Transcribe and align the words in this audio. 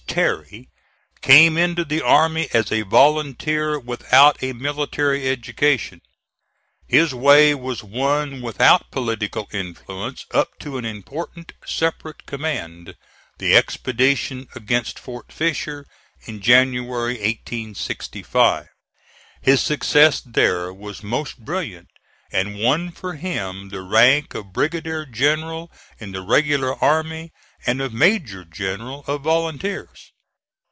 Terry 0.07 0.67
came 1.21 1.57
into 1.57 1.85
the 1.85 2.01
army 2.01 2.49
as 2.51 2.69
a 2.69 2.81
volunteer 2.81 3.79
without 3.79 4.43
a 4.43 4.51
military 4.51 5.29
education. 5.29 6.01
His 6.85 7.13
way 7.15 7.55
was 7.55 7.81
won 7.81 8.41
without 8.41 8.91
political 8.91 9.47
influence 9.53 10.25
up 10.31 10.59
to 10.59 10.77
an 10.77 10.83
important 10.83 11.53
separate 11.65 12.25
command 12.25 12.97
the 13.37 13.55
expedition 13.55 14.49
against 14.53 14.99
Fort 14.99 15.31
Fisher, 15.31 15.85
in 16.25 16.41
January, 16.41 17.13
1865. 17.13 18.67
His 19.41 19.63
success 19.63 20.19
there 20.25 20.73
was 20.73 21.01
most 21.03 21.37
brilliant, 21.39 21.87
and 22.33 22.59
won 22.59 22.91
for 22.91 23.13
him 23.15 23.69
the 23.69 23.81
rank 23.81 24.33
of 24.33 24.51
brigadier 24.51 25.05
general 25.05 25.71
in 25.99 26.11
the 26.11 26.21
regular 26.21 26.73
army 26.83 27.31
and 27.67 27.79
of 27.79 27.93
major 27.93 28.43
general 28.43 29.03
of 29.05 29.21
volunteers. 29.21 30.13